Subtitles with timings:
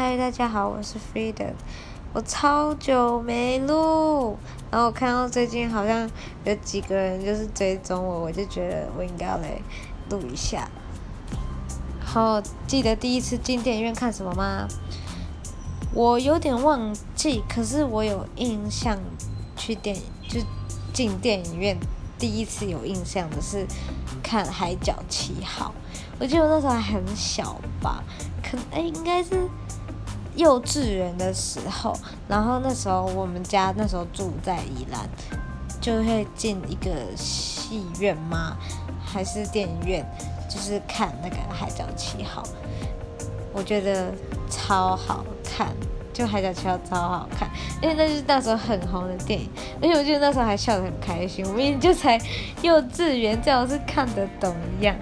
[0.00, 1.54] 嗨，大家好，我是 Freedom。
[2.12, 4.38] 我超久没录，
[4.70, 6.08] 然后我看到最近好像
[6.44, 9.60] 有几个人就是追踪我，我就觉得我应该要来
[10.08, 10.70] 录一下。
[12.00, 14.68] 好，记得第一次进电影院看什么吗？
[15.92, 18.96] 我有点忘记，可是我有印象
[19.56, 20.40] 去电影就
[20.92, 21.76] 进电影院
[22.16, 23.66] 第一次有印象的是
[24.22, 25.74] 看《海角七号》，
[26.20, 28.04] 我记得我那时候还很小吧，
[28.44, 29.48] 可哎应该是。
[30.38, 31.92] 幼稚园的时候，
[32.28, 35.06] 然后那时候我们家那时候住在宜兰，
[35.80, 38.56] 就会进一个戏院吗？
[39.04, 40.06] 还是电影院？
[40.48, 42.42] 就是看那个《海角七号》，
[43.52, 44.10] 我觉得
[44.48, 45.74] 超好看，
[46.12, 47.50] 就《海角七号》超好看，
[47.82, 49.50] 因为那是那时候很红的电影，
[49.82, 52.18] 而且我记得那时候还笑得很开心，我明明就才
[52.62, 54.96] 幼稚园，这样是看得懂一样。